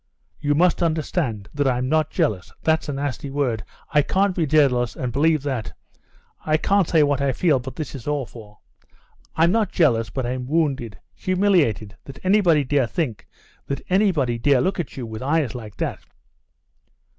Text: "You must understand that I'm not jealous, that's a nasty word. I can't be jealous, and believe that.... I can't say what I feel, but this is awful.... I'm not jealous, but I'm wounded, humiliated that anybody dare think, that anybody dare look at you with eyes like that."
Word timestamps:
"You 0.39 0.55
must 0.55 0.81
understand 0.81 1.47
that 1.53 1.67
I'm 1.67 1.87
not 1.87 2.09
jealous, 2.09 2.51
that's 2.63 2.89
a 2.89 2.93
nasty 2.93 3.29
word. 3.29 3.63
I 3.93 4.01
can't 4.01 4.35
be 4.35 4.47
jealous, 4.47 4.95
and 4.95 5.13
believe 5.13 5.43
that.... 5.43 5.73
I 6.43 6.57
can't 6.57 6.87
say 6.89 7.03
what 7.03 7.21
I 7.21 7.33
feel, 7.33 7.59
but 7.59 7.75
this 7.75 7.93
is 7.93 8.07
awful.... 8.07 8.63
I'm 9.35 9.51
not 9.51 9.71
jealous, 9.71 10.09
but 10.09 10.25
I'm 10.25 10.47
wounded, 10.47 10.97
humiliated 11.13 11.97
that 12.05 12.17
anybody 12.25 12.63
dare 12.63 12.87
think, 12.87 13.27
that 13.67 13.81
anybody 13.91 14.39
dare 14.39 14.59
look 14.59 14.79
at 14.79 14.97
you 14.97 15.05
with 15.05 15.21
eyes 15.21 15.53
like 15.53 15.77
that." 15.77 15.99